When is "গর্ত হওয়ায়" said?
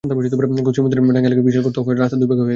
1.65-1.97